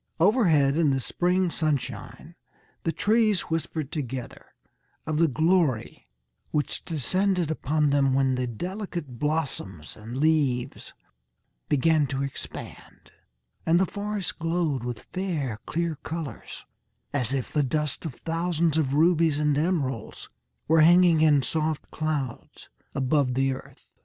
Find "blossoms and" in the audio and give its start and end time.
9.19-10.17